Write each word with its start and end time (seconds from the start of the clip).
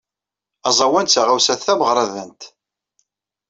Aẓawan 0.67 1.05
d 1.07 1.11
taɣawsa 1.11 1.55
tameɣradant. 1.57 2.41